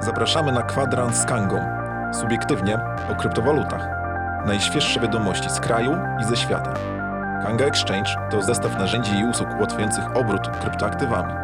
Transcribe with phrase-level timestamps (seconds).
[0.00, 1.60] Zapraszamy na kwadrans z Kangą.
[2.20, 2.78] Subiektywnie
[3.12, 3.88] o kryptowalutach.
[4.46, 6.74] Najświeższe wiadomości z kraju i ze świata.
[7.42, 11.34] Kanga Exchange to zestaw narzędzi i usług ułatwiających obrót kryptoaktywami.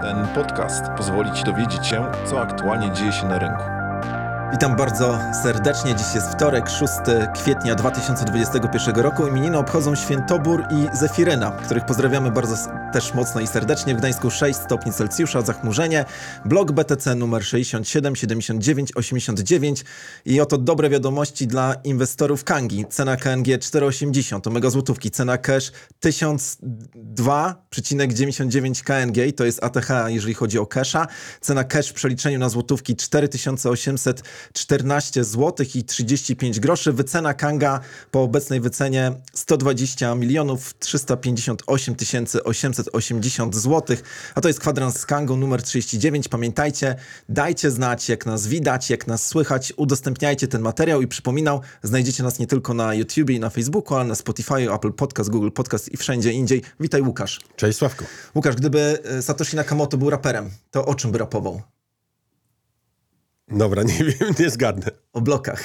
[0.00, 3.81] Ten podcast pozwoli Ci dowiedzieć się, co aktualnie dzieje się na rynku.
[4.52, 5.94] Witam bardzo serdecznie.
[5.94, 6.92] Dziś jest wtorek, 6
[7.34, 9.26] kwietnia 2021 roku.
[9.26, 12.56] Imieniny obchodzą Świętobór i Zefiryna, których pozdrawiamy bardzo
[12.92, 13.94] też mocno i serdecznie.
[13.94, 16.04] W Gdańsku 6 stopni Celsjusza, zachmurzenie.
[16.44, 19.84] Blok BTC numer 67 79 89.
[20.24, 22.84] I oto dobre wiadomości dla inwestorów Kangi.
[22.90, 25.10] Cena KNG 4,80 to mega złotówki.
[25.10, 25.72] Cena cash
[26.04, 31.06] 1002,99 KNG to jest ATH, jeżeli chodzi o casha.
[31.40, 32.96] Cena cash w przeliczeniu na złotówki
[34.52, 36.92] 4814 zł i 35 groszy.
[36.92, 41.96] Wycena Kanga po obecnej wycenie 120 milionów 358
[42.44, 43.96] 880 zł.
[44.34, 46.28] A to jest kwadrans z Kangą numer 39.
[46.28, 46.96] Pamiętajcie,
[47.28, 49.72] dajcie znać, jak nas widać, jak nas słychać.
[49.76, 54.04] Udostępniajcie ten materiał i przypominał, znajdziecie nas nie tylko na YouTubie i na Facebooku, ale
[54.04, 56.62] na Spotify, Apple Podcast, Google Podcast i wszędzie indziej.
[56.80, 57.40] Witaj Łukasz.
[57.56, 58.04] Cześć Sławku.
[58.34, 61.62] Łukasz, gdyby e, Satoshi Nakamoto był raperem, to o czym by rapował?
[63.52, 64.90] Dobra, nie wiem, nie zgadnę.
[65.12, 65.64] O blokach.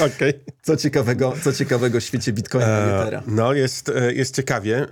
[0.06, 0.32] Okej.
[0.62, 3.22] Co ciekawego, co ciekawego w świecie Bitcoina E?
[3.26, 4.76] No, jest, e, jest ciekawie.
[4.78, 4.86] E,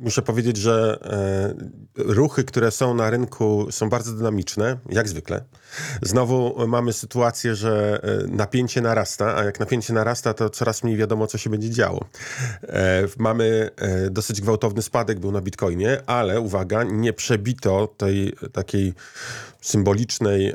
[0.00, 5.44] Muszę powiedzieć, że e, ruchy, które są na rynku, są bardzo dynamiczne, jak zwykle.
[6.02, 11.26] Znowu mamy sytuację, że e, napięcie narasta, a jak napięcie narasta, to coraz mniej wiadomo,
[11.26, 12.04] co się będzie działo.
[12.62, 13.70] E, Mamy
[14.10, 18.94] dosyć gwałtowny spadek był na Bitcoinie, ale uwaga, nie przebito tej takiej
[19.60, 20.54] symbolicznej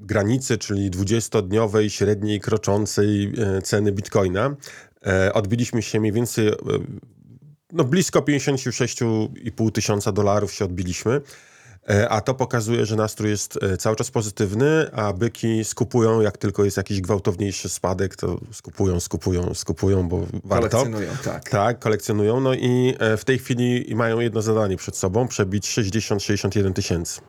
[0.00, 3.32] granicy, czyli 20-dniowej średniej kroczącej
[3.64, 4.56] ceny Bitcoina.
[5.32, 6.50] Odbiliśmy się mniej więcej
[7.72, 11.20] no blisko 56,5 tysiąca dolarów się odbiliśmy.
[11.90, 16.38] E, A to pokazuje, że nastrój jest e, cały czas pozytywny, a byki skupują, jak
[16.38, 20.68] tylko jest jakiś gwałtowniejszy spadek, to skupują, skupują, skupują, bo warto.
[20.68, 21.50] Kolekcjonują, tak.
[21.50, 22.40] Tak, kolekcjonują.
[22.40, 27.20] No i e, w tej chwili mają jedno zadanie przed sobą, przebić 60-61 tysięcy.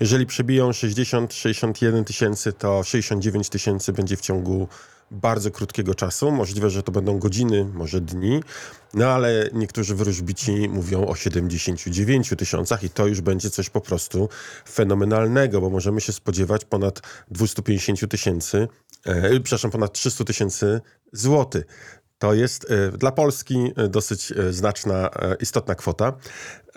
[0.00, 4.68] Jeżeli przebiją 60-61 tysięcy, to 69 tysięcy będzie w ciągu
[5.12, 6.30] bardzo krótkiego czasu.
[6.30, 8.40] Możliwe, że to będą godziny, może dni,
[8.94, 14.28] no ale niektórzy wróżbici mówią o 79 tysiącach i to już będzie coś po prostu
[14.68, 17.00] fenomenalnego, bo możemy się spodziewać ponad
[17.30, 18.68] 250 tysięcy,
[19.04, 20.80] e, przepraszam, ponad 300 tysięcy
[21.12, 21.64] złotych.
[22.18, 26.12] To jest e, dla Polski e, dosyć znaczna, istotna kwota.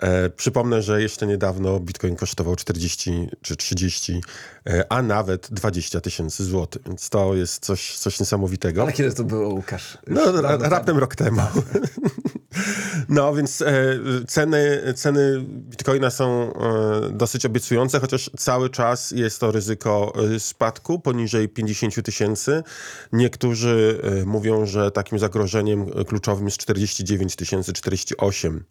[0.00, 4.20] E, Przypomnę, że jeszcze niedawno Bitcoin kosztował 40 czy 30,
[4.66, 8.82] e, a nawet 20 tysięcy złotych, więc to jest coś, coś niesamowitego.
[8.82, 9.98] Ale kiedy to było, Łukasz?
[10.06, 11.40] No, ra, raptem rok temu.
[13.08, 13.98] No, więc e,
[14.28, 20.98] ceny, ceny bitcoina są e, dosyć obiecujące, chociaż cały czas jest to ryzyko e, spadku
[20.98, 22.62] poniżej 50 tysięcy.
[23.12, 28.64] Niektórzy e, mówią, że takim zagrożeniem e, kluczowym jest 49 tysięcy, 48.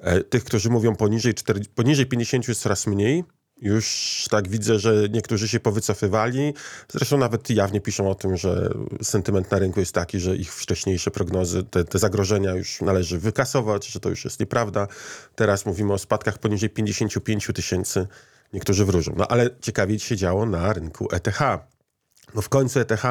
[0.00, 3.24] E, tych, którzy mówią poniżej, 4, poniżej 50 jest coraz mniej.
[3.62, 6.54] Już tak widzę, że niektórzy się powycofywali.
[6.88, 8.70] Zresztą nawet jawnie piszą o tym, że
[9.02, 13.86] sentyment na rynku jest taki, że ich wcześniejsze prognozy, te, te zagrożenia już należy wykasować,
[13.86, 14.88] że to już jest nieprawda.
[15.34, 18.06] Teraz mówimy o spadkach poniżej 55 tysięcy.
[18.52, 19.14] Niektórzy wróżą.
[19.16, 21.40] No ale ciekawie się działo na rynku ETH.
[22.34, 23.02] No w końcu ETH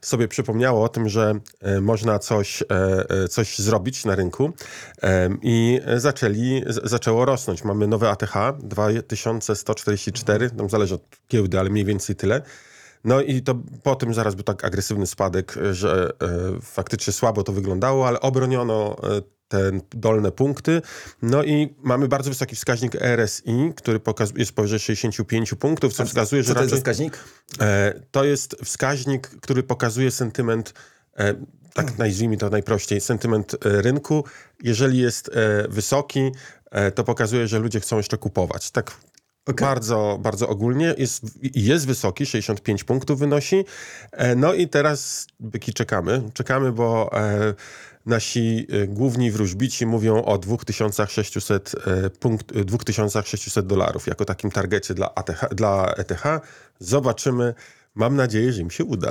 [0.00, 2.66] sobie przypomniało o tym, że e, można coś, e,
[3.10, 4.52] e, coś zrobić na rynku
[5.42, 7.64] i zaczęli, zaczęło rosnąć.
[7.64, 12.42] Mamy nowe ATH 2144, tam zależy od giełdy, ale mniej więcej tyle.
[13.04, 16.10] No i to po tym zaraz był tak agresywny spadek, że
[16.62, 18.96] faktycznie słabo to wyglądało, ale obroniono
[19.48, 20.82] te dolne punkty.
[21.22, 26.42] No i mamy bardzo wysoki wskaźnik RSI, który pokazuje, jest powyżej 65 punktów, co wskazuje,
[26.42, 26.78] że Co to jest raczej...
[26.78, 27.18] wskaźnik?
[27.60, 30.74] E, To jest wskaźnik, który pokazuje sentyment,
[31.16, 31.34] e,
[31.74, 34.24] tak nazwijmy to najprościej, sentyment e, rynku.
[34.62, 36.30] Jeżeli jest e, wysoki,
[36.70, 38.70] e, to pokazuje, że ludzie chcą jeszcze kupować.
[38.70, 38.96] Tak
[39.52, 40.94] bardzo, bardzo ogólnie.
[40.98, 41.22] Jest,
[41.54, 43.64] jest wysoki, 65 punktów wynosi.
[44.12, 46.22] E, No i teraz byki czekamy.
[46.34, 47.54] Czekamy, bo e,
[48.06, 54.94] nasi e, główni wróżbici mówią o 2600, e, punkt, e, 2600 dolarów jako takim targecie
[54.94, 56.22] dla, ATH, dla ETH.
[56.78, 57.54] Zobaczymy.
[57.94, 59.10] Mam nadzieję, że im się uda.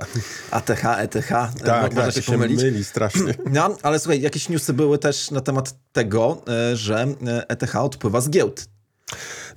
[0.52, 2.62] ATH, ETH, Tak, tak, można się się pomylić.
[2.64, 3.34] myli strasznie.
[3.52, 6.42] No, ale słuchaj, jakieś newsy były też na temat tego,
[6.74, 7.08] że
[7.48, 8.66] ETH odpływa z giełd.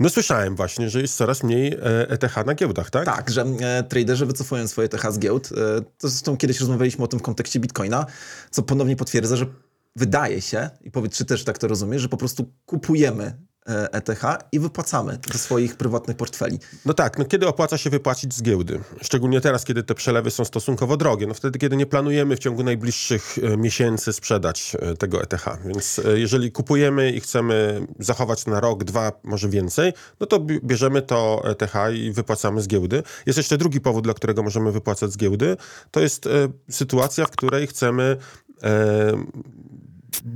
[0.00, 3.04] No słyszałem właśnie, że jest coraz mniej e, ETH na giełdach, tak?
[3.04, 5.48] Tak, że e, traderzy wycofują swoje ETH z giełd.
[5.52, 8.06] E, to zresztą kiedyś rozmawialiśmy o tym w kontekście Bitcoina,
[8.50, 9.46] co ponownie potwierdza, że
[9.96, 14.22] wydaje się, i powiedz, czy też tak to rozumiesz, że po prostu kupujemy e, ETH
[14.52, 16.58] i wypłacamy ze swoich prywatnych portfeli.
[16.84, 18.80] No tak, no kiedy opłaca się wypłacić z giełdy?
[19.02, 21.26] Szczególnie teraz, kiedy te przelewy są stosunkowo drogie.
[21.26, 25.44] No wtedy, kiedy nie planujemy w ciągu najbliższych e, miesięcy sprzedać e, tego ETH.
[25.64, 30.60] Więc e, jeżeli kupujemy i chcemy zachować na rok, dwa, może więcej, no to bi-
[30.64, 33.02] bierzemy to ETH i wypłacamy z giełdy.
[33.26, 35.56] Jest jeszcze drugi powód, dla którego możemy wypłacać z giełdy.
[35.90, 36.30] To jest e,
[36.70, 38.16] sytuacja, w której chcemy
[38.62, 39.24] e,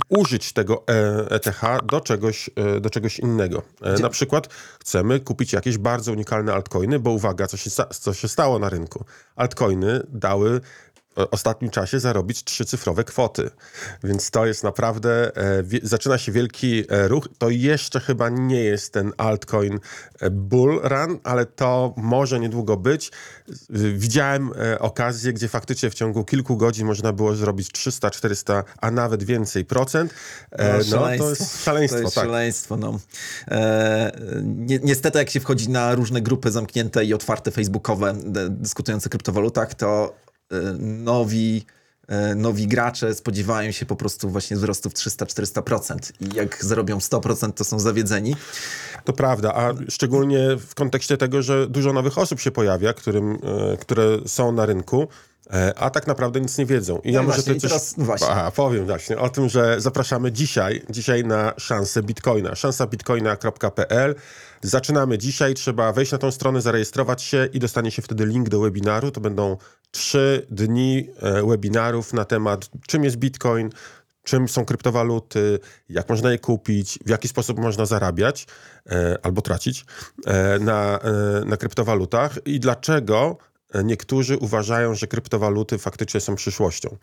[0.09, 3.61] użyć tego e, ETH do czegoś, e, do czegoś innego.
[3.81, 4.47] E, Na przykład
[4.79, 7.69] chcemy kupić jakieś bardzo unikalne altcoiny, bo uwaga, co się,
[7.99, 9.05] co się stało na rynku.
[9.35, 10.61] Altcoiny dały
[11.15, 13.49] ostatnim czasie zarobić trzycyfrowe kwoty.
[14.03, 17.27] Więc to jest naprawdę, e, zaczyna się wielki e, ruch.
[17.37, 19.79] To jeszcze chyba nie jest ten altcoin
[20.19, 23.11] e, bull run, ale to może niedługo być.
[23.93, 29.23] Widziałem okazję, gdzie faktycznie w ciągu kilku godzin można było zrobić 300, 400, a nawet
[29.23, 30.13] więcej procent.
[30.51, 32.25] E, no, to jest szaleństwo, To jest tak.
[32.25, 32.99] szaleństwo, no.
[34.43, 38.13] Ni niestety, jak się wchodzi na różne grupy zamknięte i otwarte facebookowe
[38.49, 40.13] dyskutujące o kryptowalutach, to
[40.79, 41.65] nowi,
[42.07, 46.11] e, nowi gracze spodziewają się po prostu właśnie wzrostów 300-400%.
[46.19, 48.35] I jak zarobią 100%, to są zawiedzeni.
[49.03, 53.77] To prawda, a szczególnie w kontekście tego, że dużo nowych osób się pojawia, którym, e,
[53.77, 55.30] które są na rynku, e,
[55.75, 56.99] a tak naprawdę nic nie wiedzą.
[57.03, 58.27] I ja No może właśnie, tutaj coś teraz- no.
[58.29, 62.55] Aha, powiem właśnie o tym, że zapraszamy dzisiaj, dzisiaj na szansę Bitcoina.
[62.55, 64.15] szansabitcoina.pl.
[64.61, 68.59] Zaczynamy dzisiaj, trzeba wejść na tą stronę, zarejestrować się i dostanie się wtedy link do
[68.59, 69.11] webinaru.
[69.11, 69.57] To będą
[69.91, 73.69] trzy dni e, webinarów na temat czym jest Bitcoin,
[74.23, 75.59] czym są kryptowaluty,
[75.89, 78.47] jak można je kupić, w jaki sposób można zarabiać
[78.89, 79.85] e, albo tracić
[80.25, 83.50] e, na, e, na kryptowalutach i dlaczego e,
[83.83, 86.97] niektórzy uważają, że kryptowaluty faktycznie są przyszłością.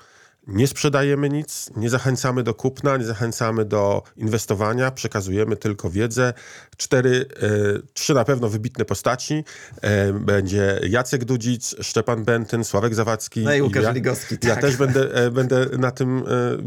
[0.47, 6.33] Nie sprzedajemy nic, nie zachęcamy do kupna, nie zachęcamy do inwestowania, przekazujemy tylko wiedzę.
[6.77, 7.49] Cztery, e,
[7.93, 9.45] trzy na pewno wybitne postaci.
[9.83, 13.41] E, będzie Jacek Dudzic, Szczepan Bentyn, Sławek Zawadzki.
[13.41, 14.61] No i Łukasz ja, Ligowski, Ja tak.
[14.61, 16.25] też będę, e, będę na tym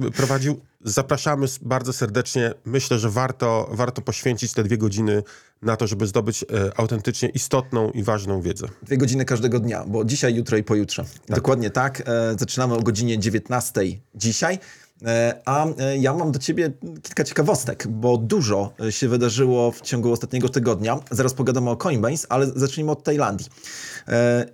[0.08, 0.60] e, prowadził.
[0.84, 2.54] Zapraszamy bardzo serdecznie.
[2.66, 5.24] Myślę, że warto, warto poświęcić te dwie godziny
[5.62, 8.68] na to, żeby zdobyć e, autentycznie istotną i ważną wiedzę.
[8.84, 11.06] Dwie godziny każdego dnia, bo dzisiaj, jutro i pojutrze.
[11.30, 12.02] Dokładnie tak.
[12.06, 13.82] E, zaczynamy o godzinie 19
[14.16, 14.60] dzisiaj.
[15.06, 16.72] E, A e, ja mam do ciebie
[17.04, 21.00] kilka ciekawostek, bo dużo e, się wydarzyło w ciągu ostatniego tygodnia.
[21.12, 23.48] Zaraz pogadamy o Coinbase, ale zacznijmy od Tajlandii.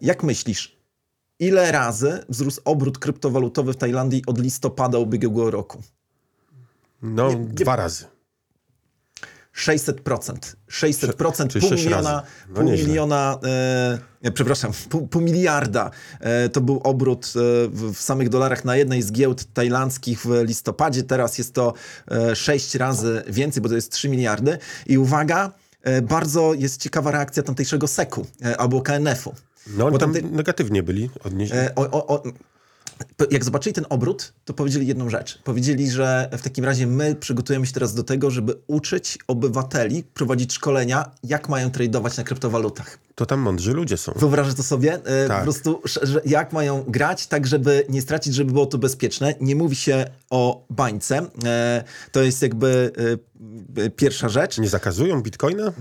[0.02, 0.78] Jak myślisz,
[1.40, 5.84] ile razy wzrósł obrót kryptowalutowy w Tajlandii od listopada ubiegłego roku?
[7.02, 8.06] No, dwa razy.
[9.58, 10.56] 600%.
[10.72, 12.24] 600%, czyli pół miliona.
[12.50, 12.88] No pół nieźle.
[12.88, 17.30] miliona e, nie, przepraszam, pół, pół miliarda e, to był obrót e,
[17.68, 21.04] w, w samych dolarach na jednej z giełd tajlandzkich w listopadzie.
[21.04, 21.74] Teraz jest to
[22.12, 24.58] e, 6 razy więcej, bo to jest 3 miliardy.
[24.86, 25.52] I uwaga,
[25.82, 29.34] e, bardzo jest ciekawa reakcja tamtejszego SEC-u e, albo KNF-u.
[29.68, 31.58] No, Bo tam negatywnie byli odnieśli.
[31.58, 32.24] E, o, o, o,
[33.32, 35.42] jak zobaczyli ten obrót, to powiedzieli jedną rzecz.
[35.44, 40.54] Powiedzieli, że w takim razie my przygotujemy się teraz do tego, żeby uczyć obywateli, prowadzić
[40.54, 43.07] szkolenia, jak mają tradować na kryptowalutach.
[43.18, 44.12] To tam mądrzy ludzie są.
[44.16, 44.94] Wyobrażasz to sobie?
[45.06, 45.38] E, Tak.
[45.38, 45.82] Po prostu,
[46.26, 49.34] jak mają grać, tak żeby nie stracić, żeby było to bezpieczne.
[49.42, 51.22] Nie mówi się o bańce.
[51.46, 52.92] E, to jest jakby
[53.78, 54.58] e, pierwsza rzecz.
[54.58, 55.74] Nie zakazują bitcoina?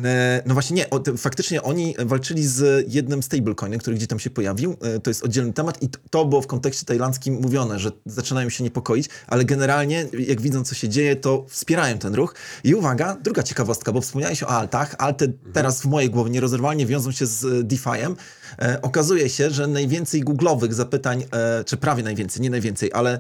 [0.47, 4.31] No właśnie nie, o, to, faktycznie oni walczyli z jednym stablecoinem, który gdzieś tam się
[4.31, 8.65] pojawił, to jest oddzielny temat i to było w kontekście tajlandzkim mówione, że zaczynają się
[8.65, 12.35] niepokoić, ale generalnie jak widzą co się dzieje, to wspierają ten ruch.
[12.65, 17.13] I uwaga, druga ciekawostka, bo wspomniałeś o altach, alty teraz w mojej głowie nierozerwalnie wiążą
[17.13, 18.15] się z e, DeFi'em.
[18.59, 23.19] E, okazuje się, że najwięcej googlowych zapytań, e, czy prawie najwięcej, nie najwięcej, ale e,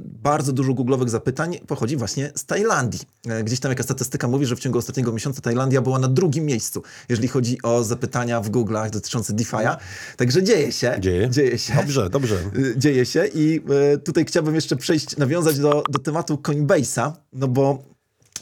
[0.00, 3.00] bardzo dużo googlowych zapytań pochodzi właśnie z Tajlandii.
[3.28, 6.44] E, gdzieś tam jaka statystyka mówi, że w ciągu ostatniego miesiąca Tajlandia była na drugim
[6.44, 9.76] miejscu, jeżeli chodzi o zapytania w Google'ach dotyczące DeFi'a.
[10.16, 10.96] Także dzieje się.
[11.00, 11.30] Dzieje?
[11.30, 11.74] Dzieje się.
[11.74, 12.36] Dobrze, dobrze.
[12.56, 13.60] Y, dzieje się i
[13.94, 17.95] e, tutaj chciałbym jeszcze przejść, nawiązać do, do tematu Coinbase'a, no bo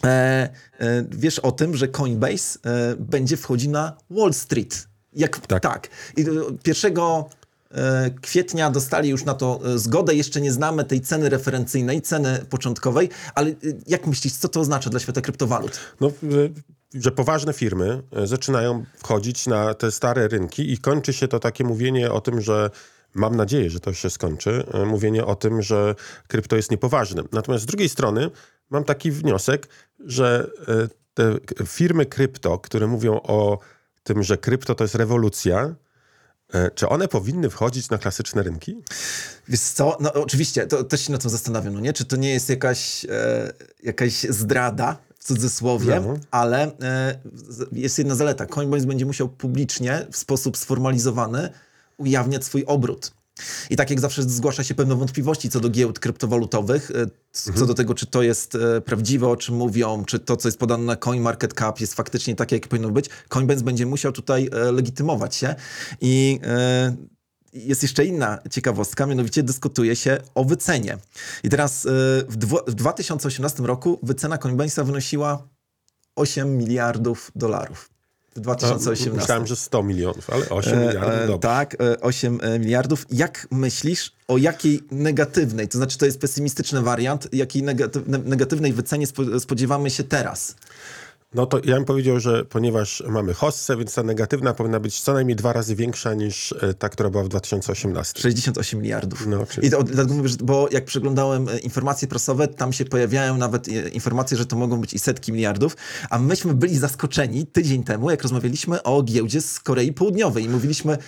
[0.05, 0.09] e,
[0.79, 4.89] e, wiesz o tym, że Coinbase e, będzie wchodził na Wall Street.
[5.13, 5.63] Jak, tak.
[5.63, 5.89] Tak.
[6.17, 6.25] I
[6.63, 7.29] pierwszego
[8.23, 10.15] kwietnia dostali już na to zgodę.
[10.15, 13.55] Jeszcze nie znamy tej ceny referencyjnej, ceny początkowej, ale
[13.87, 15.81] jak myślisz, co to oznacza dla świata kryptowalut?
[16.01, 16.11] No,
[16.95, 22.13] że poważne firmy zaczynają wchodzić na te stare rynki i kończy się to takie mówienie
[22.13, 22.71] o tym, że
[23.15, 25.95] mam nadzieję, że to się skończy, mówienie o tym, że
[26.29, 27.23] krypto jest niepoważne.
[27.33, 28.31] Natomiast z drugiej strony
[28.71, 29.69] mam taki wniosek,
[30.01, 33.59] że y, te firmy krypto, które mówią o
[34.03, 35.75] tym, że krypto to jest rewolucja,
[36.55, 38.83] y, czy one powinny wchodzić na klasyczne rynki?
[39.49, 41.93] Wiesz co, no oczywiście, to też się nad tym zastanawiam, no nie?
[41.93, 43.53] Czy to nie jest jakaś, e,
[43.83, 46.15] jakaś zdrada w cudzysłowie, No.
[46.31, 47.19] ale e,
[47.73, 48.47] jest jedna zaleta.
[48.47, 51.51] Coinbase będzie musiał publicznie, w sposób sformalizowany,
[51.97, 53.13] ujawniać swój obrót.
[53.71, 57.75] I tak jak zawsze zgłasza się pewne wątpliwości co do giełd kryptowalutowych, e, co do
[57.75, 60.97] tego, czy to jest e, prawdziwe, o czym mówią, czy to, co jest podane na
[60.97, 65.55] CoinMarketCap jest faktycznie takie, jakie powinno być, Coinbase będzie musiał tutaj e, legitymować się
[66.01, 66.41] i
[67.53, 70.99] jest jeszcze inna ciekawostka, mianowicie dyskutuje się o wycenie.
[71.45, 71.87] I teraz
[72.29, 75.49] w, w 2018 roku wycena Coinbase'a wynosiła
[76.17, 77.94] 8 miliardów dolarów.
[78.37, 79.21] W 2018.
[79.21, 81.39] Myślałem, że 100 milionów, ale 8 E, miliardów, e, dobrze.
[81.39, 83.07] Tak, e, 8 e, miliardów.
[83.11, 88.73] Jak myślisz, o jakiej negatywnej, to znaczy to jest pesymistyczny wariant, jakiej negatyw, ne- negatywnej
[88.73, 90.55] wycenie spo, spodziewamy się teraz?
[91.35, 95.13] No to ja bym powiedział, że ponieważ mamy hossę, więc ta negatywna powinna być co
[95.13, 98.21] najmniej dwa razy większa niż e, ta, która była w 2018.
[98.23, 99.27] 68 miliardów.
[99.27, 103.37] No, czyli- I to, dlatego mówię, bo jak przeglądałem e, informacje prasowe, tam się pojawiają
[103.37, 105.77] nawet e, informacje, że to mogą być i setki miliardów,
[106.11, 110.99] a myśmy byli zaskoczeni tydzień temu, jak rozmawialiśmy o giełdzie z Korei Południowej i mówiliśmy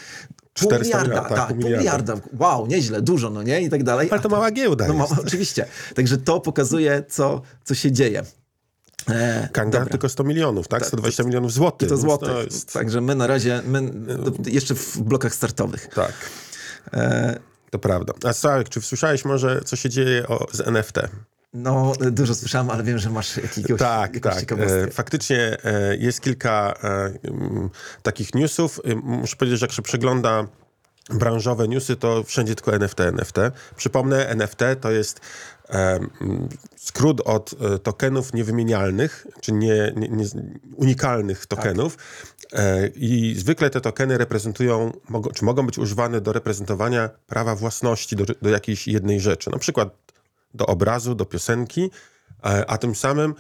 [0.55, 2.15] pół 400 miliarda, miliardów, tak, tak, pół miliarda.
[2.15, 4.09] miliarda, wow, nieźle, dużo, no nie, i tak dalej.
[4.11, 5.67] Ale A to mała giełda No ma, oczywiście.
[5.95, 8.23] Także to pokazuje, co, co się dzieje.
[9.11, 9.91] E, Kanga dobra.
[9.91, 10.87] tylko 100 milionów, tak?
[10.87, 11.89] 120 milionów złotych.
[11.89, 12.29] To więc złotych.
[12.29, 15.89] To jest, Także my na razie, my do, jeszcze w blokach startowych.
[15.95, 16.13] tak,
[16.93, 17.39] E,
[17.71, 18.13] to prawda.
[18.25, 20.97] A Sławek, czy słyszałeś może, co się dzieje o, z NFT?
[21.55, 24.53] no, dużo słyszałem, ale wiem, że masz jakiegoś, Tak, tak.
[24.53, 27.13] E, faktycznie e, jest kilka e,
[28.03, 28.81] takich newsów.
[29.03, 30.47] Muszę powiedzieć, że jak się przegląda
[31.11, 33.37] branżowe newsy, to wszędzie tylko NFT, NFT.
[33.77, 35.21] Przypomnę, NFT to jest
[36.77, 40.25] skrót od e, tokenów niewymienialnych, czy nie, nie, nie,
[40.77, 41.99] unikalnych tokenów.
[42.53, 48.17] E, I zwykle te tokeny reprezentują, mogą, czy mogą być używane do reprezentowania prawa własności
[48.17, 49.51] do, do jakiejś jednej rzeczy.
[49.51, 49.89] Na przykład
[50.55, 51.91] do obrazu, do piosenki,
[52.45, 53.35] e, a tym samym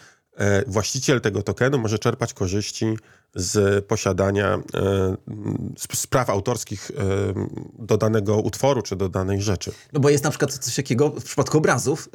[0.66, 2.96] właściciel tego tokenu może czerpać korzyści
[3.36, 4.60] z posiadania e,
[5.78, 7.02] z, z praw autorskich e,
[7.78, 9.72] do danego utworu czy do danej rzeczy.
[9.92, 12.08] No bo jest na przykład coś takiego w przypadku obrazów.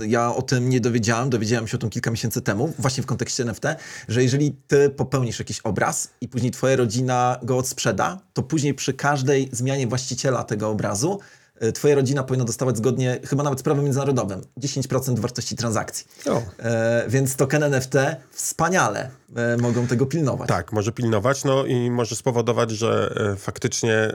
[0.00, 3.06] e, Ja o tym nie dowiedziałem, dowiedziałem się o tym kilka miesięcy temu, właśnie w
[3.06, 3.64] kontekście NFT,
[4.08, 8.94] że jeżeli ty popełnisz jakiś obraz i później twoja rodzina go odsprzeda, to później przy
[8.94, 11.37] każdej zmianie właściciela tego obrazu e,
[11.74, 16.06] twoja rodzina powinna dostawać zgodnie, chyba nawet z prawem międzynarodowym, 10% wartości transakcji.
[16.30, 16.42] O.
[16.58, 17.94] E, więc token NFT
[18.30, 20.48] wspaniale e, mogą tego pilnować.
[20.48, 24.14] Tak, może pilnować, no i może spowodować, że e, faktycznie e,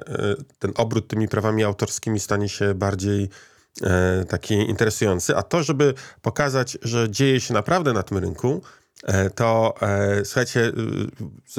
[0.60, 3.30] ten obrót tymi prawami autorskimi stanie się bardziej
[3.82, 5.36] e, taki interesujący.
[5.36, 8.62] A to, żeby pokazać, że dzieje się naprawdę na tym rynku,
[9.04, 10.72] e, to e, słuchajcie,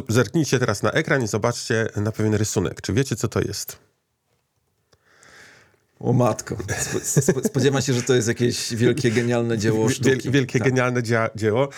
[0.09, 2.81] zerknijcie teraz na ekran i zobaczcie na pewien rysunek.
[2.81, 3.84] Czy wiecie, co to jest?
[6.05, 6.57] O matko.
[6.79, 10.11] Spo, spo, spodziewam się, że to jest jakieś wielkie, genialne dzieło sztuki.
[10.11, 10.69] Wiel, wielkie, Tak.
[10.69, 11.69] genialne dzia, dzieło.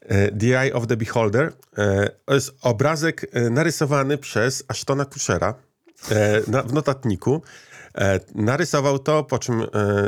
[0.00, 1.52] E, The Eye of the Beholder.
[1.78, 5.54] E, To jest obrazek e, narysowany przez Ashtona Kushera
[6.66, 7.42] w notatniku.
[8.34, 9.62] Narysował to, po czym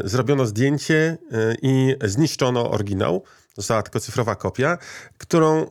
[0.04, 1.18] zrobiono zdjęcie
[1.62, 3.25] i zniszczono oryginał.
[3.56, 4.78] Została tylko cyfrowa kopia,
[5.18, 5.66] którą,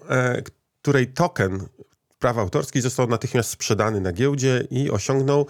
[0.81, 1.59] której token
[2.19, 5.47] praw autorskich został natychmiast sprzedany na giełdzie i osiągnął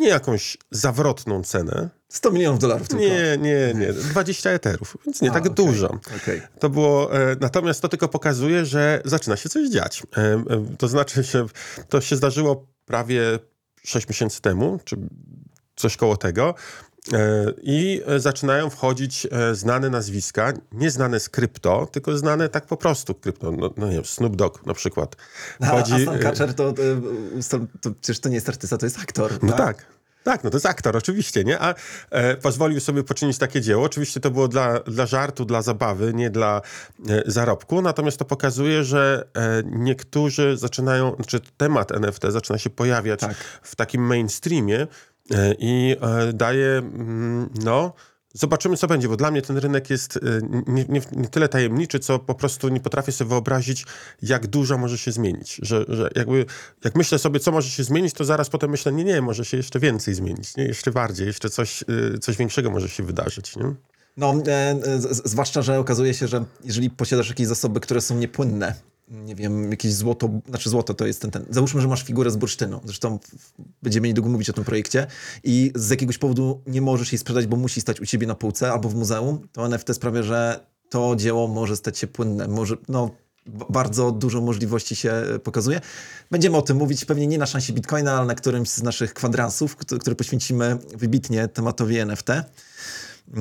[0.00, 1.88] nie jakąś zawrotną cenę.
[2.08, 3.04] 100 milionów dolarów tylko.
[3.04, 3.92] Nie, nie, nie.
[3.92, 5.98] 20 eterów, więc nie A, tak okej, dużo.
[6.22, 6.42] okej.
[6.58, 10.02] To było, e, natomiast to tylko pokazuje, że zaczyna się coś dziać.
[10.16, 10.42] E, e,
[10.78, 11.46] to znaczy, że
[11.88, 13.38] to się zdarzyło prawie
[13.84, 14.96] 6 miesięcy temu, czy
[15.76, 16.54] coś koło tego.
[17.12, 22.66] E, I e, zaczynają wchodzić e, znane nazwiska, nie znane z krypto, tylko znane tak
[22.66, 23.52] po prostu krypto.
[23.52, 25.16] No, no nie wiem, Snoop Dogg na przykład.
[25.60, 26.82] A Wchodzi, Aston e, Kutcher to, to,
[27.38, 29.32] ustal- to przecież to nie jest artysta, to jest aktor.
[29.42, 29.86] No tak.
[30.22, 31.60] Tak, no to jest aktor, oczywiście, nie?
[31.60, 31.74] A
[32.10, 33.84] e, pozwolił sobie poczynić takie dzieło.
[33.84, 36.62] Oczywiście to było dla, dla żartu, dla zabawy, nie dla
[37.08, 37.82] e, zarobku.
[37.82, 43.34] Natomiast to pokazuje, że e, niektórzy zaczynają, znaczy temat NFT zaczyna się pojawiać Tak.
[43.62, 44.86] w takim mainstreamie
[45.58, 47.92] i e, daje, mm, no...
[48.34, 50.20] Zobaczymy, co będzie, bo dla mnie ten rynek jest e,
[50.66, 53.86] nie, nie, nie tyle tajemniczy, co po prostu nie potrafię sobie wyobrazić,
[54.22, 55.60] jak dużo może się zmienić.
[55.62, 56.46] Że, że jakby,
[56.84, 59.56] jak myślę sobie, co może się zmienić, to zaraz potem myślę, nie, nie, może się
[59.56, 60.64] jeszcze więcej zmienić, nie?
[60.64, 61.82] jeszcze bardziej, jeszcze coś,
[62.14, 63.56] e, coś większego może się wydarzyć.
[63.56, 63.74] Nie?
[64.16, 68.18] No, e, e, z, zwłaszcza, że okazuje się, że jeżeli posiadasz jakieś zasoby, które są
[68.18, 68.74] niepłynne,
[69.10, 71.44] nie wiem, jakieś złoto, znaczy złoto to jest ten, ten.
[71.50, 72.80] Załóżmy, że masz figurę z bursztynu.
[72.84, 73.18] Zresztą
[73.82, 75.06] będziemy niedługo mówić o tym projekcie
[75.44, 78.72] i z jakiegoś powodu nie możesz jej sprzedać, bo musi stać u ciebie na półce
[78.72, 82.48] albo w muzeum, to NFT sprawia, że to dzieło może stać się płynne.
[82.48, 83.10] Może, no,
[83.70, 85.80] bardzo dużo możliwości się e, pokazuje.
[86.30, 89.76] Będziemy o tym mówić pewnie nie na szansie Bitcoina, ale na którymś z naszych kwadransów,
[89.76, 92.28] który poświęcimy wybitnie tematowi NFT.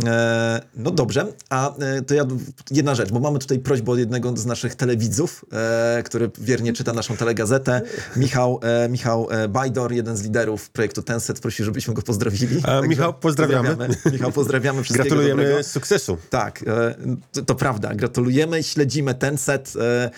[0.05, 2.25] E, no dobrze, a e, to ja
[2.71, 6.93] jedna rzecz, bo mamy tutaj prośbę od jednego z naszych telewidzów, e, który wiernie czyta
[6.93, 7.81] naszą telegazetę.
[8.15, 12.61] Michał, Michał Bajdor, jeden z liderów projektu Tenset, prosi, żebyśmy go pozdrowili.
[12.61, 13.77] Także Michał, pozdrawiamy.
[14.11, 14.83] Michał, pozdrawiamy.
[14.83, 15.63] Wszystkiego Gratulujemy dobrego.
[15.63, 16.17] sukcesu.
[16.29, 16.65] Tak,
[17.31, 17.95] to, to prawda.
[17.95, 19.73] Gratulujemy, śledzimy ten set.
[19.81, 20.09] E,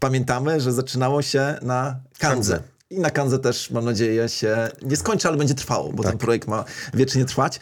[0.00, 2.73] Pamiętamy, że zaczynało się na Kandze.
[2.94, 6.48] I na Kandze też, mam nadzieję, się nie skończy, ale będzie trwało, bo ten projekt
[6.48, 7.60] ma wiecznie trwać.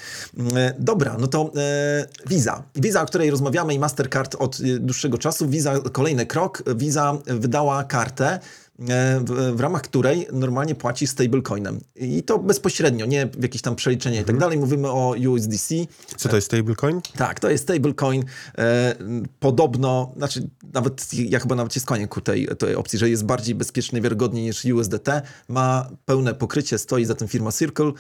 [0.56, 2.62] E, Dobra, no to e, Visa.
[2.74, 5.48] Visa, o której rozmawiamy i Mastercard od e, dłuższego czasu.
[5.48, 6.62] Visa, kolejny krok.
[6.76, 8.40] Visa wydała kartę,
[9.24, 11.80] w, w ramach której normalnie płaci stablecoinem.
[11.96, 14.58] I to bezpośrednio, nie w jakieś tam przeliczenie i tak dalej.
[14.58, 15.74] Mówimy o USDC.
[16.16, 17.00] Co to jest stablecoin?
[17.16, 18.24] Tak, to jest stablecoin.
[18.58, 18.94] E,
[19.40, 23.54] podobno, znaczy nawet ja chyba nawet się skłaniam ku tej, tej opcji, że jest bardziej
[23.54, 25.08] bezpieczny, wiarygodniej niż USDT.
[25.48, 27.92] Ma pełne pokrycie, stoi za tym firma Circle,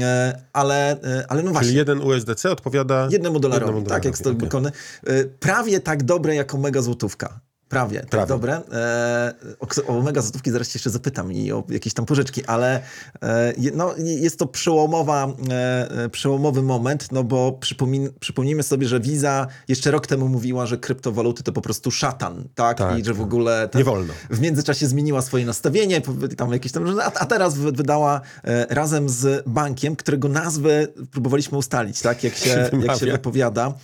[0.00, 1.66] e, ale, e, ale no właśnie.
[1.66, 4.72] Czyli jeden USDC odpowiada Jednemu dolarowi, jednemu tak jak dolarowi, stablecoiny.
[5.06, 7.40] E, Prawie tak dobre jak Omega Złotówka.
[7.72, 8.26] Prawie, tak Prawie.
[8.28, 8.60] dobre.
[8.72, 12.80] E, o, o Omega Złotówki zaraz cię jeszcze zapytam i o jakieś tam pożyczki, ale
[13.22, 19.00] e, no, jest to przełomowa, e, e, przełomowy moment, no bo przypomin, przypomnijmy sobie, że
[19.00, 22.78] Visa jeszcze rok temu mówiła, że kryptowaluty to po prostu szatan, tak?
[22.78, 23.68] Tak, I że w ogóle...
[23.68, 24.12] tam Nie wolno.
[24.30, 26.02] W międzyczasie zmieniła swoje nastawienie,
[26.36, 31.58] tam jakieś tam, a, a teraz wy- wydała e, razem z bankiem, którego nazwę próbowaliśmy
[31.58, 32.24] ustalić, tak?
[32.24, 33.74] Jak się, jak się wypowiada.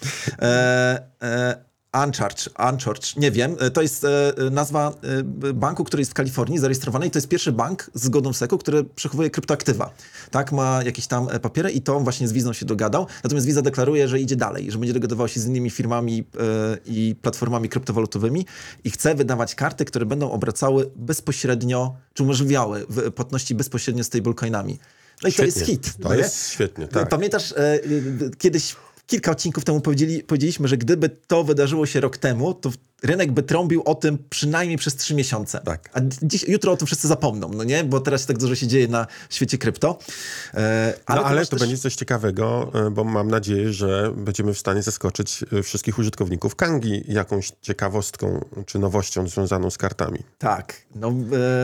[1.94, 4.94] E, e, Uncharge, Uncharge, nie wiem, e, to jest e, nazwa
[5.48, 8.58] e, banku, który jest w Kalifornii zarejestrowany i to jest pierwszy bank z zgodą SEC-u,
[8.58, 9.90] który przechowuje kryptoaktywa.
[10.30, 13.06] Tak, ma jakieś tam e, papiery i to właśnie z Wizą się dogadał.
[13.24, 17.16] Natomiast Visa deklaruje, że idzie dalej, że będzie dogadywał się z innymi firmami e, i
[17.22, 18.46] platformami kryptowalutowymi
[18.84, 24.78] i chce wydawać karty, które będą obracały bezpośrednio, czy umożliwiały w- płatności bezpośrednio stablecoinami.
[25.22, 25.74] No i to jest Świetnie.
[25.74, 25.96] hit.
[26.02, 27.08] To no jest świetnie, tak.
[27.08, 27.78] Pamiętasz, e, e,
[28.38, 28.76] kiedyś
[29.08, 32.70] kilka odcinków temu powiedzieli, powiedzieliśmy, że gdyby to wydarzyło się rok temu, to
[33.02, 35.60] rynek by trąbił o tym przynajmniej przez trzy miesiące.
[35.64, 35.90] Tak.
[35.92, 37.84] A dziś, jutro o tym wszyscy zapomną, no nie?
[37.84, 39.98] Bo teraz tak dużo się dzieje na świecie krypto.
[40.54, 44.54] E, Ale, no, ale to też- będzie coś ciekawego, e, bo mam nadzieję, że będziemy
[44.54, 50.18] w stanie zaskoczyć e, wszystkich użytkowników Kangi jakąś ciekawostką czy nowością związaną z kartami.
[50.38, 50.74] Tak.
[50.94, 51.08] No,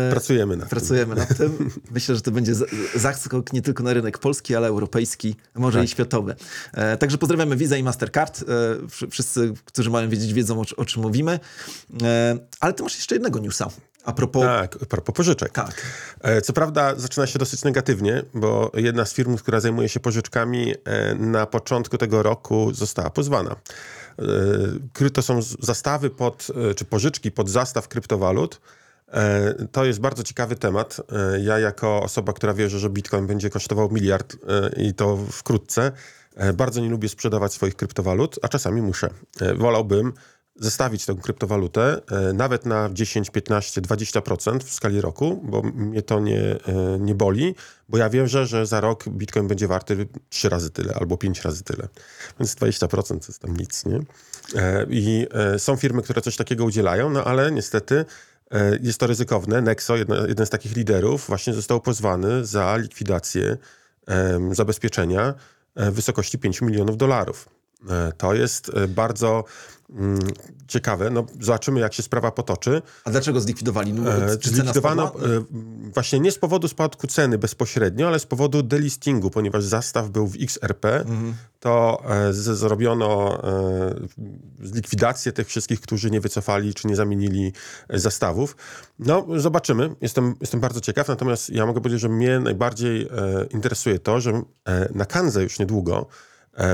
[0.08, 0.78] e, Pracujemy nad tym.
[0.78, 1.70] Pracujemy nad tym.
[1.94, 5.84] Myślę, że to będzie za- zaskok nie tylko na rynek polski, ale europejski, może Tak.
[5.86, 6.34] i światowy.
[6.74, 8.42] E, także pozdrawiamy Visa i Mastercard.
[8.42, 8.44] E,
[8.86, 11.23] wsz- wszyscy, którzy mają wiedzieć, wiedzą o, o czym mówimy.
[11.32, 13.70] E, ale ty masz jeszcze jednego newsa.
[14.04, 14.42] A propos...
[14.42, 15.52] Tak, a propos pożyczek.
[15.52, 15.82] Tak.
[16.20, 20.74] E, Co prawda zaczyna się dosyć negatywnie, bo jedna z firm, która zajmuje się pożyczkami
[20.84, 23.56] e, na początku tego roku została pozwana.
[25.12, 28.60] To są zastawy pod, czy pożyczki pod zastaw kryptowalut.
[29.72, 31.00] To jest bardzo ciekawy temat.
[31.42, 34.36] Ja jako osoba, która wierzy, że Bitcoin będzie kosztował miliard
[34.76, 35.92] i to wkrótce,
[36.54, 39.10] bardzo nie lubię sprzedawać swoich kryptowalut, a czasami muszę.
[39.56, 40.12] Wolałbym
[40.56, 46.20] zestawić tę kryptowalutę e, nawet na 10, 15, 20% w skali roku, bo mnie to
[46.20, 46.58] nie, e,
[47.00, 47.54] nie boli,
[47.88, 51.64] bo ja wierzę, że za rok Bitcoin będzie warty 3 razy tyle albo 5 razy
[51.64, 51.88] tyle.
[52.40, 54.00] Więc 20% to jest tam nic, nie?
[54.56, 55.26] E, I
[55.58, 58.04] są firmy, które coś takiego udzielają, no ale niestety
[58.82, 59.60] jest to ryzykowne.
[59.60, 63.56] Nexo, jedna, jeden z takich liderów, właśnie został pozwany za likwidację
[64.50, 65.34] zabezpieczenia
[65.76, 67.48] w wysokości 5 milionów dolarów.
[67.90, 69.44] E, To jest e, bardzo
[69.90, 70.18] mm,
[70.68, 71.10] ciekawe.
[71.10, 72.82] No, zobaczymy, jak się sprawa potoczy.
[73.04, 73.92] A dlaczego zlikwidowali?
[73.92, 75.44] No, E, czy Zlikwidowano e,
[75.94, 80.36] właśnie nie z powodu spadku ceny bezpośrednio, ale z powodu delistingu, ponieważ zastaw był w
[80.40, 81.34] XRP, Mhm.
[81.60, 83.94] to e, z, zrobiono e,
[84.60, 87.52] likwidację tych wszystkich, którzy nie wycofali czy nie zamienili
[87.88, 88.56] e, zastawów.
[88.98, 89.94] No, zobaczymy.
[90.00, 93.08] Jestem, jestem bardzo ciekaw, natomiast ja mogę powiedzieć, że mnie najbardziej
[93.50, 94.42] interesuje to, że
[94.94, 96.06] na Kanze już niedługo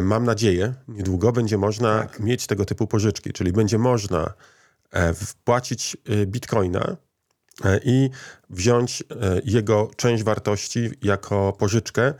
[0.03, 2.21] mam nadzieję, niedługo będzie można Tak.
[2.21, 4.33] mieć tego typu pożyczki, czyli będzie można
[4.91, 6.97] e, wpłacić e, bitcoina
[7.65, 8.11] e, i
[8.51, 12.15] wziąć e, jego część wartości jako pożyczkę,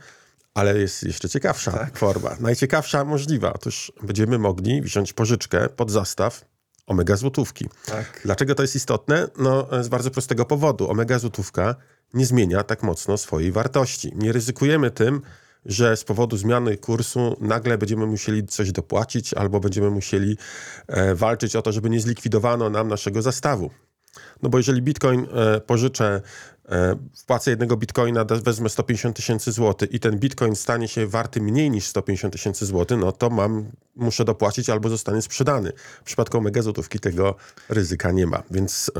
[0.53, 1.97] ale jest jeszcze ciekawsza Tak.
[1.97, 2.29] forma.
[2.39, 3.53] Najciekawsza możliwa.
[3.53, 6.45] Otóż będziemy mogli wziąć pożyczkę pod zastaw
[6.87, 7.69] omega złotówki.
[7.85, 8.21] Tak.
[8.25, 9.27] Dlaczego to jest istotne?
[9.37, 10.89] No e, z bardzo prostego powodu.
[10.89, 11.75] Omega złotówka
[12.13, 14.11] nie zmienia tak mocno swojej wartości.
[14.15, 15.21] Nie ryzykujemy tym,
[15.65, 20.37] że z powodu zmiany kursu nagle będziemy musieli coś dopłacić albo będziemy musieli
[20.87, 23.71] e, walczyć o to, żeby nie zlikwidowano nam naszego zastawu.
[24.41, 26.21] No bo jeżeli bitcoin e, pożyczę,
[26.69, 31.71] e, wpłacę jednego bitcoina, wezmę 150 tysięcy złotych i ten bitcoin stanie się warty mniej
[31.71, 35.71] niż 150 tysięcy złotych, no to mam, muszę dopłacić albo zostanie sprzedany.
[36.01, 37.35] W przypadku omega złotówki tego
[37.69, 38.91] ryzyka nie ma, więc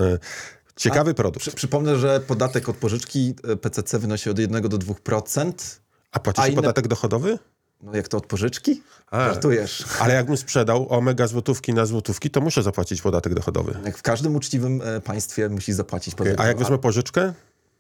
[0.76, 1.40] ciekawy produkt.
[1.40, 5.82] Przy, przypomnę, że podatek od pożyczki PCC wynosi od 1 do 2%.
[6.12, 7.40] A płaci się inne- podatek dochodowy?
[7.82, 8.82] No jak to od pożyczki?
[9.12, 9.26] A.
[9.26, 9.86] Żartujesz.
[10.00, 13.80] Ale jakbym sprzedał omega złotówki na złotówki, to muszę zapłacić podatek dochodowy.
[13.86, 16.40] Jak w każdym uczciwym e, państwie musisz zapłacić podatek.
[16.40, 17.34] A jak wezmę pożyczkę?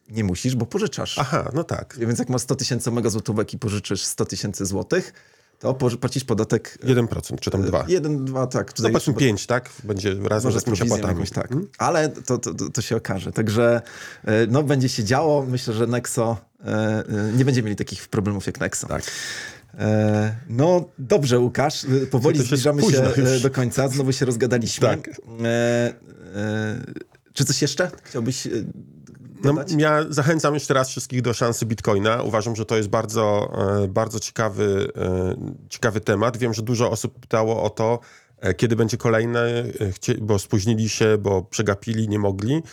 [0.09, 1.19] Nie musisz, bo pożyczasz.
[1.19, 1.95] Aha, no tak.
[1.99, 5.13] Więc jak masz 100 tysięcy mega złotówek i pożyczysz 100 tysięcy złotych,
[5.59, 7.85] to płacisz podatek 1% czy tam 2.
[7.87, 8.79] 1, 2, tak.
[8.79, 9.69] No powiedzmy już- 5, tak?
[9.83, 11.13] Będzie razem z prowizją opłatami.
[11.13, 11.49] jakoś tak.
[11.49, 11.67] Hmm?
[11.77, 13.31] Ale to, to, to, się okaże.
[13.31, 13.81] Także
[14.25, 15.45] e, no, będzie się działo.
[15.45, 16.50] Myślę, że Nexo e, e,
[17.37, 18.87] nie będzie mieli takich problemów jak Nexo.
[18.87, 19.03] Tak.
[19.79, 21.83] E, no dobrze, Łukasz.
[21.85, 23.29] E, Powoli się zbliżamy się już.
[23.29, 23.87] e, do końca.
[23.87, 24.87] Znowu się rozgadaliśmy.
[24.87, 25.07] Tak.
[25.09, 25.93] E, e,
[27.33, 28.49] czy coś jeszcze chciałbyś e,
[29.43, 32.23] No, ja zachęcam jeszcze raz wszystkich do szansy Bitcoina.
[32.23, 33.51] Uważam, że to jest bardzo,
[33.83, 35.35] e, bardzo ciekawy, e,
[35.69, 36.37] ciekawy temat.
[36.37, 37.99] Wiem, że dużo osób pytało o to,
[38.39, 42.63] e, kiedy będzie kolejny, e, chcie- bo spóźnili się, bo przegapili, nie mogli.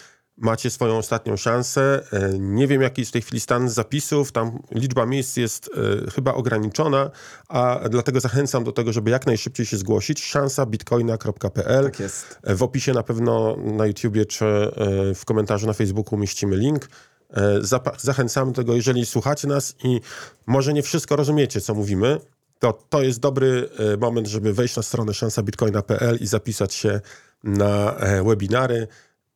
[0.41, 2.03] Macie swoją ostatnią szansę.
[2.13, 4.33] E, Nie wiem, jaki jest w tej chwili stan zapisów.
[4.33, 5.71] Tam liczba miejsc jest
[6.07, 7.11] e, chyba ograniczona,
[7.49, 10.25] a dlatego zachęcam do tego, żeby jak najszybciej się zgłosić.
[10.25, 12.39] szansabitcoina.pl Tak jest.
[12.45, 14.71] w opisie na pewno na YouTubie czy e,
[15.15, 16.89] w komentarzu na Facebooku umieścimy link.
[17.31, 17.61] E,
[17.99, 20.01] Zachęcamy do tego, jeżeli słuchacie nas i
[20.47, 22.21] może nie wszystko rozumiecie, co mówimy,
[22.59, 27.01] to to jest dobry e, moment, żeby wejść na stronę szansabitcoina.pl i zapisać się
[27.45, 28.89] na e, webinary.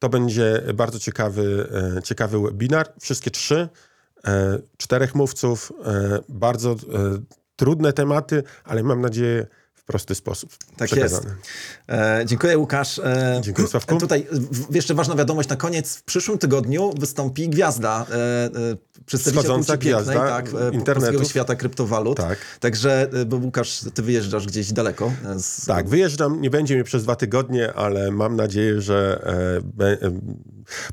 [0.03, 2.93] To będzie bardzo ciekawy, e, ciekawy webinar.
[3.01, 3.69] Wszystkie trzy,
[4.25, 6.77] e, czterech mówców, e, bardzo
[7.57, 9.47] trudne tematy, ale mam nadzieję
[9.83, 11.27] w prosty sposób Tak jest.
[11.89, 12.99] E, dziękuję, Łukasz.
[12.99, 13.99] E, Dziękuję, Sławku.
[13.99, 15.97] Tutaj w, jeszcze ważna wiadomość na koniec.
[15.97, 18.51] W przyszłym tygodniu wystąpi gwiazda, e, e,
[19.07, 21.25] przedstawiciel Wschodząca pięknej, gwiazda tak, e, internetu.
[21.25, 22.17] świata kryptowalut.
[22.17, 22.39] Tak.
[22.61, 25.13] Także, e, bo Łukasz, ty wyjeżdżasz gdzieś daleko.
[25.37, 29.23] Z, Tak, wyjeżdżam, nie będzie mnie przez dwa tygodnie, ale mam nadzieję, że
[29.65, 29.99] be,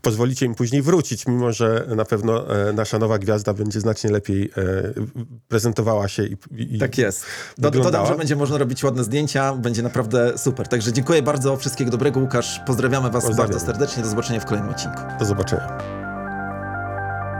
[0.02, 4.52] pozwolicie mi później wrócić, mimo że na pewno nasza nowa gwiazda będzie znacznie lepiej
[5.48, 6.38] prezentowała się i,
[6.76, 7.26] i Tak jest.
[7.58, 10.68] Dodam, że będzie można robić ładne zdjęcia, będzie naprawdę super.
[10.68, 12.62] Także dziękuję bardzo, wszystkiego dobrego, Łukasz.
[12.66, 13.52] Pozdrawiamy was Pozdrawiam.
[13.52, 14.04] bardzo serdecznie.
[14.04, 14.98] Do zobaczenia w kolejnym odcinku.
[15.20, 15.78] Do zobaczenia.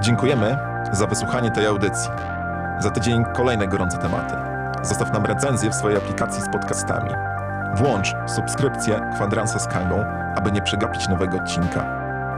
[0.02, 0.58] Dziękujemy
[0.92, 2.10] za wysłuchanie tej audycji.
[2.80, 4.36] Za tydzień kolejne gorące tematy.
[4.84, 7.10] Zostaw nam recenzję w swojej aplikacji z podcastami.
[7.76, 11.86] Włącz subskrypcję Kwadransa z Kangą, aby nie przegapić nowego odcinka.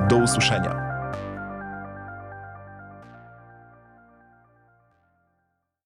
[0.09, 0.90] Do usłyszenia.